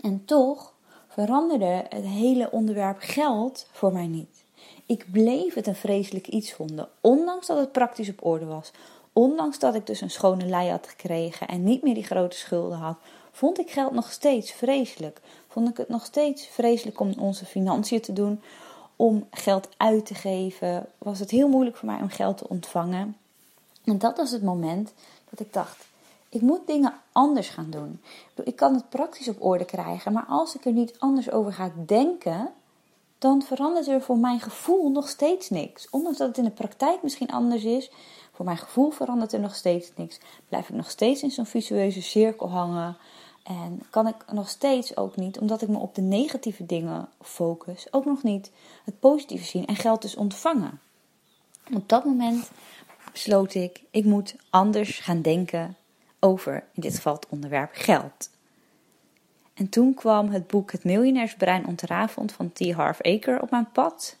En 0.00 0.24
toch 0.24 0.72
veranderde 1.08 1.84
het 1.88 2.04
hele 2.04 2.50
onderwerp 2.50 2.96
geld 3.00 3.66
voor 3.72 3.92
mij 3.92 4.06
niet. 4.06 4.44
Ik 4.86 5.06
bleef 5.12 5.54
het 5.54 5.66
een 5.66 5.74
vreselijk 5.74 6.28
iets 6.28 6.52
vonden, 6.52 6.88
ondanks 7.00 7.46
dat 7.46 7.58
het 7.58 7.72
praktisch 7.72 8.08
op 8.08 8.24
orde 8.24 8.44
was. 8.44 8.72
Ondanks 9.16 9.58
dat 9.58 9.74
ik 9.74 9.86
dus 9.86 10.00
een 10.00 10.10
schone 10.10 10.46
lei 10.46 10.70
had 10.70 10.88
gekregen 10.88 11.48
en 11.48 11.64
niet 11.64 11.82
meer 11.82 11.94
die 11.94 12.04
grote 12.04 12.36
schulden 12.36 12.78
had, 12.78 12.96
vond 13.32 13.58
ik 13.58 13.70
geld 13.70 13.92
nog 13.92 14.12
steeds 14.12 14.52
vreselijk. 14.52 15.20
Vond 15.48 15.68
ik 15.68 15.76
het 15.76 15.88
nog 15.88 16.04
steeds 16.04 16.46
vreselijk 16.46 17.00
om 17.00 17.12
onze 17.18 17.44
financiën 17.44 18.00
te 18.00 18.12
doen, 18.12 18.42
om 18.96 19.26
geld 19.30 19.68
uit 19.76 20.06
te 20.06 20.14
geven. 20.14 20.86
Was 20.98 21.18
het 21.18 21.30
heel 21.30 21.48
moeilijk 21.48 21.76
voor 21.76 21.88
mij 21.88 22.00
om 22.00 22.08
geld 22.08 22.38
te 22.38 22.48
ontvangen. 22.48 23.16
En 23.84 23.98
dat 23.98 24.16
was 24.16 24.30
het 24.30 24.42
moment 24.42 24.92
dat 25.30 25.40
ik 25.40 25.52
dacht: 25.52 25.86
ik 26.28 26.40
moet 26.40 26.66
dingen 26.66 26.94
anders 27.12 27.48
gaan 27.48 27.70
doen. 27.70 28.00
Ik 28.44 28.56
kan 28.56 28.74
het 28.74 28.88
praktisch 28.88 29.28
op 29.28 29.42
orde 29.42 29.64
krijgen, 29.64 30.12
maar 30.12 30.26
als 30.28 30.54
ik 30.54 30.64
er 30.64 30.72
niet 30.72 30.94
anders 30.98 31.30
over 31.30 31.52
ga 31.52 31.72
denken, 31.86 32.52
dan 33.18 33.42
verandert 33.42 33.86
er 33.86 34.02
voor 34.02 34.18
mijn 34.18 34.40
gevoel 34.40 34.90
nog 34.90 35.08
steeds 35.08 35.50
niks. 35.50 35.90
Ondanks 35.90 36.18
dat 36.18 36.28
het 36.28 36.38
in 36.38 36.44
de 36.44 36.50
praktijk 36.50 37.02
misschien 37.02 37.30
anders 37.30 37.64
is, 37.64 37.90
voor 38.34 38.44
mijn 38.44 38.56
gevoel 38.56 38.90
verandert 38.90 39.32
er 39.32 39.40
nog 39.40 39.54
steeds 39.54 39.92
niks. 39.96 40.18
Blijf 40.48 40.68
ik 40.68 40.74
nog 40.74 40.90
steeds 40.90 41.22
in 41.22 41.30
zo'n 41.30 41.46
visueuze 41.46 42.02
cirkel 42.02 42.50
hangen. 42.50 42.96
En 43.42 43.82
kan 43.90 44.06
ik 44.06 44.32
nog 44.32 44.48
steeds 44.48 44.96
ook 44.96 45.16
niet, 45.16 45.38
omdat 45.38 45.62
ik 45.62 45.68
me 45.68 45.78
op 45.78 45.94
de 45.94 46.02
negatieve 46.02 46.66
dingen 46.66 47.08
focus, 47.20 47.92
ook 47.92 48.04
nog 48.04 48.22
niet 48.22 48.50
het 48.84 49.00
positieve 49.00 49.44
zien 49.44 49.66
en 49.66 49.76
geld 49.76 50.02
dus 50.02 50.16
ontvangen. 50.16 50.80
Op 51.74 51.88
dat 51.88 52.04
moment 52.04 52.50
besloot 53.12 53.54
ik, 53.54 53.82
ik 53.90 54.04
moet 54.04 54.36
anders 54.50 54.98
gaan 54.98 55.22
denken 55.22 55.76
over, 56.20 56.64
in 56.72 56.82
dit 56.82 56.94
geval 56.94 57.14
het 57.14 57.28
onderwerp 57.28 57.70
geld. 57.72 58.30
En 59.54 59.68
toen 59.68 59.94
kwam 59.94 60.28
het 60.28 60.46
boek 60.46 60.72
Het 60.72 60.84
Miljonairsbrein 60.84 61.66
ontrafeld 61.66 62.32
van 62.32 62.52
T. 62.52 62.72
Harv 62.72 62.98
Eker 63.00 63.42
op 63.42 63.50
mijn 63.50 63.70
pad. 63.72 64.16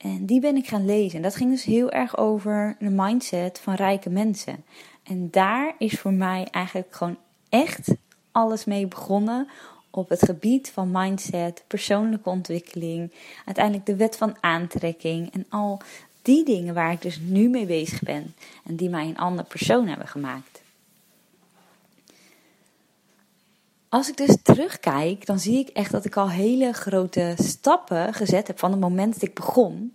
En 0.00 0.26
die 0.26 0.40
ben 0.40 0.56
ik 0.56 0.66
gaan 0.66 0.84
lezen. 0.84 1.16
En 1.16 1.22
dat 1.22 1.36
ging 1.36 1.50
dus 1.50 1.64
heel 1.64 1.90
erg 1.90 2.16
over 2.16 2.76
de 2.78 2.90
mindset 2.90 3.60
van 3.60 3.74
rijke 3.74 4.10
mensen. 4.10 4.64
En 5.02 5.28
daar 5.30 5.74
is 5.78 6.00
voor 6.00 6.12
mij 6.12 6.48
eigenlijk 6.50 6.94
gewoon 6.94 7.16
echt 7.48 7.94
alles 8.32 8.64
mee 8.64 8.86
begonnen 8.86 9.48
op 9.90 10.08
het 10.08 10.24
gebied 10.24 10.70
van 10.70 10.90
mindset, 10.90 11.64
persoonlijke 11.66 12.28
ontwikkeling, 12.28 13.12
uiteindelijk 13.44 13.86
de 13.86 13.96
wet 13.96 14.16
van 14.16 14.36
aantrekking 14.40 15.32
en 15.32 15.46
al 15.48 15.80
die 16.22 16.44
dingen 16.44 16.74
waar 16.74 16.92
ik 16.92 17.02
dus 17.02 17.20
nu 17.20 17.48
mee 17.48 17.66
bezig 17.66 18.02
ben 18.02 18.34
en 18.64 18.76
die 18.76 18.88
mij 18.88 19.06
een 19.06 19.18
andere 19.18 19.48
persoon 19.48 19.86
hebben 19.86 20.08
gemaakt. 20.08 20.59
Als 23.90 24.08
ik 24.08 24.16
dus 24.16 24.36
terugkijk, 24.42 25.26
dan 25.26 25.38
zie 25.38 25.58
ik 25.58 25.68
echt 25.68 25.92
dat 25.92 26.04
ik 26.04 26.16
al 26.16 26.30
hele 26.30 26.72
grote 26.72 27.34
stappen 27.38 28.14
gezet 28.14 28.46
heb 28.46 28.58
van 28.58 28.70
het 28.70 28.80
moment 28.80 29.12
dat 29.12 29.22
ik 29.22 29.34
begon 29.34 29.92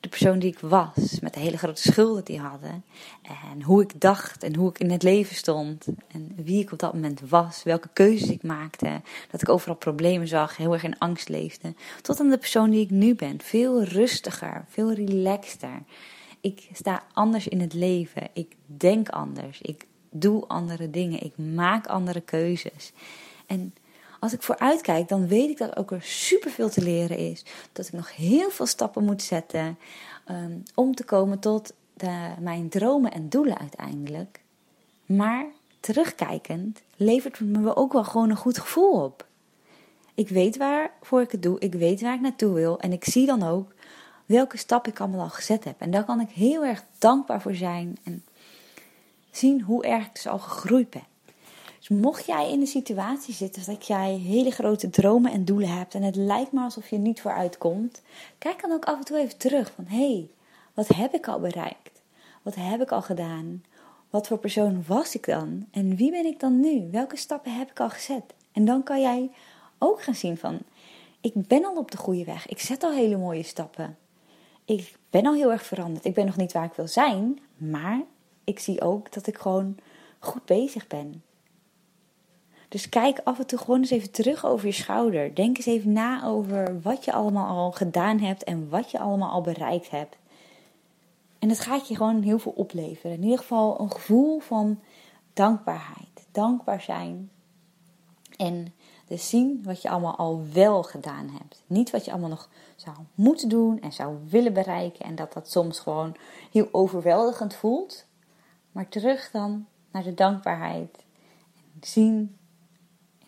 de 0.00 0.08
persoon 0.08 0.38
die 0.38 0.50
ik 0.50 0.58
was, 0.58 1.20
met 1.20 1.34
de 1.34 1.40
hele 1.40 1.58
grote 1.58 1.82
schulden 1.82 2.24
die 2.24 2.38
hadden. 2.38 2.84
En 3.22 3.62
hoe 3.62 3.82
ik 3.82 4.00
dacht 4.00 4.42
en 4.42 4.56
hoe 4.56 4.70
ik 4.70 4.78
in 4.78 4.90
het 4.90 5.02
leven 5.02 5.36
stond. 5.36 5.86
En 6.08 6.32
wie 6.36 6.62
ik 6.62 6.72
op 6.72 6.78
dat 6.78 6.92
moment 6.92 7.20
was, 7.28 7.62
welke 7.62 7.88
keuzes 7.92 8.30
ik 8.30 8.42
maakte. 8.42 9.00
Dat 9.30 9.42
ik 9.42 9.48
overal 9.48 9.76
problemen 9.76 10.28
zag, 10.28 10.56
heel 10.56 10.72
erg 10.72 10.82
in 10.82 10.98
angst 10.98 11.28
leefde. 11.28 11.74
Tot 12.02 12.20
aan 12.20 12.30
de 12.30 12.38
persoon 12.38 12.70
die 12.70 12.84
ik 12.84 12.90
nu 12.90 13.14
ben. 13.14 13.40
Veel 13.40 13.82
rustiger, 13.82 14.64
veel 14.68 14.92
relaxter. 14.92 15.82
Ik 16.40 16.68
sta 16.72 17.02
anders 17.12 17.48
in 17.48 17.60
het 17.60 17.72
leven. 17.72 18.28
Ik 18.32 18.54
denk 18.66 19.08
anders. 19.08 19.60
Ik 19.60 19.86
doe 20.10 20.46
andere 20.46 20.90
dingen. 20.90 21.22
Ik 21.22 21.36
maak 21.36 21.86
andere 21.86 22.20
keuzes. 22.20 22.92
En 23.46 23.74
als 24.20 24.32
ik 24.32 24.42
vooruit 24.42 24.80
kijk, 24.80 25.08
dan 25.08 25.28
weet 25.28 25.50
ik 25.50 25.58
dat 25.58 25.76
ook 25.76 25.90
er 25.90 26.02
superveel 26.02 26.68
te 26.68 26.82
leren 26.82 27.16
is. 27.16 27.44
Dat 27.72 27.86
ik 27.86 27.92
nog 27.92 28.16
heel 28.16 28.50
veel 28.50 28.66
stappen 28.66 29.04
moet 29.04 29.22
zetten 29.22 29.78
ehm, 30.24 30.52
om 30.74 30.94
te 30.94 31.04
komen 31.04 31.38
tot 31.38 31.72
mijn 32.38 32.68
dromen 32.68 33.12
en 33.12 33.28
doelen 33.28 33.58
uiteindelijk. 33.58 34.40
Maar 35.06 35.46
terugkijkend 35.80 36.82
levert 36.96 37.38
het 37.38 37.48
me 37.48 37.76
ook 37.76 37.92
wel 37.92 38.04
gewoon 38.04 38.30
een 38.30 38.36
goed 38.36 38.58
gevoel 38.58 39.04
op. 39.04 39.26
Ik 40.14 40.28
weet 40.28 40.56
waarvoor 40.56 41.20
ik 41.20 41.30
het 41.30 41.42
doe, 41.42 41.58
ik 41.58 41.72
weet 41.74 42.00
waar 42.00 42.14
ik 42.14 42.20
naartoe 42.20 42.54
wil 42.54 42.80
en 42.80 42.92
ik 42.92 43.04
zie 43.04 43.26
dan 43.26 43.42
ook 43.42 43.72
welke 44.26 44.56
stap 44.56 44.86
ik 44.86 45.00
allemaal 45.00 45.20
al 45.20 45.28
gezet 45.28 45.64
heb. 45.64 45.80
En 45.80 45.90
daar 45.90 46.04
kan 46.04 46.20
ik 46.20 46.28
heel 46.28 46.64
erg 46.64 46.84
dankbaar 46.98 47.40
voor 47.40 47.54
zijn 47.54 47.98
en 48.02 48.24
hoe 49.66 49.84
erg 49.84 50.06
ik 50.06 50.14
dus 50.14 50.26
al 50.26 50.38
gegroeid 50.38 50.90
ben. 50.90 51.04
Dus 51.78 51.88
mocht 51.88 52.26
jij 52.26 52.50
in 52.50 52.60
de 52.60 52.66
situatie 52.66 53.34
zitten 53.34 53.66
dat 53.66 53.86
jij 53.86 54.14
hele 54.14 54.50
grote 54.50 54.90
dromen 54.90 55.32
en 55.32 55.44
doelen 55.44 55.76
hebt 55.76 55.94
en 55.94 56.02
het 56.02 56.16
lijkt 56.16 56.52
maar 56.52 56.64
alsof 56.64 56.90
je 56.90 56.98
niet 56.98 57.20
vooruit 57.20 57.58
komt, 57.58 58.02
kijk 58.38 58.60
dan 58.62 58.72
ook 58.72 58.84
af 58.84 58.98
en 58.98 59.04
toe 59.04 59.18
even 59.18 59.36
terug 59.38 59.72
van 59.74 59.84
hé, 59.88 59.96
hey, 59.96 60.30
wat 60.74 60.88
heb 60.88 61.14
ik 61.14 61.28
al 61.28 61.40
bereikt? 61.40 62.02
Wat 62.42 62.54
heb 62.54 62.80
ik 62.80 62.92
al 62.92 63.02
gedaan? 63.02 63.64
Wat 64.10 64.26
voor 64.26 64.38
persoon 64.38 64.84
was 64.86 65.14
ik 65.14 65.26
dan? 65.26 65.66
En 65.70 65.96
wie 65.96 66.10
ben 66.10 66.26
ik 66.26 66.40
dan 66.40 66.60
nu? 66.60 66.88
Welke 66.90 67.16
stappen 67.16 67.52
heb 67.54 67.70
ik 67.70 67.80
al 67.80 67.90
gezet? 67.90 68.34
En 68.52 68.64
dan 68.64 68.82
kan 68.82 69.00
jij 69.00 69.30
ook 69.78 70.02
gaan 70.02 70.14
zien 70.14 70.36
van 70.36 70.58
ik 71.20 71.32
ben 71.34 71.64
al 71.64 71.76
op 71.76 71.90
de 71.90 71.96
goede 71.96 72.24
weg. 72.24 72.48
Ik 72.48 72.60
zet 72.60 72.82
al 72.82 72.92
hele 72.92 73.16
mooie 73.16 73.42
stappen. 73.42 73.98
Ik 74.64 74.96
ben 75.10 75.26
al 75.26 75.34
heel 75.34 75.52
erg 75.52 75.62
veranderd. 75.62 76.04
Ik 76.04 76.14
ben 76.14 76.26
nog 76.26 76.36
niet 76.36 76.52
waar 76.52 76.64
ik 76.64 76.72
wil 76.72 76.88
zijn, 76.88 77.38
maar 77.56 78.00
ik 78.50 78.58
zie 78.58 78.80
ook 78.80 79.12
dat 79.12 79.26
ik 79.26 79.38
gewoon 79.38 79.76
goed 80.18 80.44
bezig 80.44 80.86
ben. 80.86 81.22
Dus 82.68 82.88
kijk 82.88 83.20
af 83.24 83.38
en 83.38 83.46
toe 83.46 83.58
gewoon 83.58 83.80
eens 83.80 83.90
even 83.90 84.10
terug 84.10 84.46
over 84.46 84.66
je 84.66 84.72
schouder. 84.72 85.34
Denk 85.34 85.56
eens 85.56 85.66
even 85.66 85.92
na 85.92 86.24
over 86.24 86.80
wat 86.80 87.04
je 87.04 87.12
allemaal 87.12 87.56
al 87.56 87.72
gedaan 87.72 88.18
hebt 88.18 88.44
en 88.44 88.68
wat 88.68 88.90
je 88.90 88.98
allemaal 88.98 89.30
al 89.30 89.40
bereikt 89.40 89.90
hebt. 89.90 90.16
En 91.38 91.48
het 91.48 91.60
gaat 91.60 91.88
je 91.88 91.96
gewoon 91.96 92.22
heel 92.22 92.38
veel 92.38 92.52
opleveren. 92.56 93.16
In 93.16 93.22
ieder 93.22 93.38
geval 93.38 93.80
een 93.80 93.92
gevoel 93.92 94.40
van 94.40 94.80
dankbaarheid. 95.32 96.26
Dankbaar 96.32 96.80
zijn. 96.80 97.30
En 98.36 98.74
dus 99.06 99.28
zien 99.28 99.60
wat 99.64 99.82
je 99.82 99.88
allemaal 99.88 100.16
al 100.16 100.42
wel 100.52 100.82
gedaan 100.82 101.28
hebt. 101.28 101.62
Niet 101.66 101.90
wat 101.90 102.04
je 102.04 102.10
allemaal 102.10 102.28
nog 102.28 102.48
zou 102.76 102.96
moeten 103.14 103.48
doen 103.48 103.80
en 103.80 103.92
zou 103.92 104.16
willen 104.28 104.52
bereiken. 104.52 105.04
En 105.04 105.14
dat 105.14 105.32
dat 105.32 105.50
soms 105.50 105.78
gewoon 105.78 106.16
heel 106.52 106.68
overweldigend 106.72 107.54
voelt. 107.54 108.04
Maar 108.72 108.88
terug 108.88 109.30
dan 109.30 109.66
naar 109.92 110.02
de 110.02 110.14
dankbaarheid. 110.14 111.04
En 111.54 111.80
zien 111.80 112.36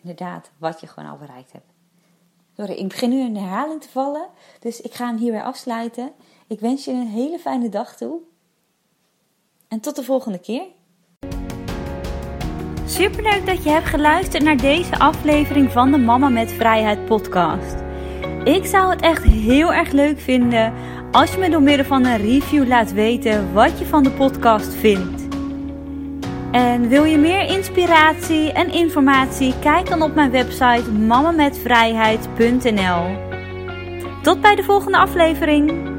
inderdaad 0.01 0.51
wat 0.57 0.79
je 0.79 0.87
gewoon 0.87 1.09
al 1.09 1.17
bereikt 1.17 1.51
hebt. 1.51 1.71
Sorry, 2.57 2.73
ik 2.73 2.87
begin 2.87 3.09
nu 3.09 3.19
in 3.19 3.35
herhaling 3.35 3.81
te 3.81 3.89
vallen, 3.89 4.27
dus 4.59 4.81
ik 4.81 4.93
ga 4.93 5.07
hem 5.07 5.17
hierbij 5.17 5.43
afsluiten. 5.43 6.11
Ik 6.47 6.59
wens 6.59 6.85
je 6.85 6.91
een 6.91 7.07
hele 7.07 7.39
fijne 7.39 7.69
dag 7.69 7.95
toe. 7.95 8.19
En 9.67 9.79
tot 9.79 9.95
de 9.95 10.03
volgende 10.03 10.39
keer. 10.39 10.65
Superleuk 12.85 13.45
dat 13.45 13.63
je 13.63 13.69
hebt 13.69 13.87
geluisterd 13.87 14.43
naar 14.43 14.57
deze 14.57 14.99
aflevering 14.99 15.71
van 15.71 15.91
de 15.91 15.97
Mama 15.97 16.29
met 16.29 16.51
Vrijheid 16.51 17.05
podcast. 17.05 17.75
Ik 18.43 18.65
zou 18.65 18.89
het 18.89 19.01
echt 19.01 19.23
heel 19.23 19.73
erg 19.73 19.91
leuk 19.91 20.19
vinden 20.19 20.73
als 21.11 21.31
je 21.31 21.37
me 21.37 21.49
door 21.49 21.61
middel 21.61 21.85
van 21.85 22.05
een 22.05 22.17
review 22.17 22.67
laat 22.67 22.91
weten 22.91 23.53
wat 23.53 23.79
je 23.79 23.85
van 23.85 24.03
de 24.03 24.11
podcast 24.11 24.73
vindt. 24.73 25.22
En 26.53 26.87
wil 26.87 27.03
je 27.03 27.17
meer 27.17 27.45
inspiratie 27.45 28.51
en 28.51 28.71
informatie? 28.71 29.53
Kijk 29.59 29.89
dan 29.89 30.01
op 30.01 30.15
mijn 30.15 30.31
website 30.31 30.91
mamametvrijheid.nl. 30.91 33.31
Tot 34.21 34.41
bij 34.41 34.55
de 34.55 34.63
volgende 34.63 34.97
aflevering. 34.97 35.92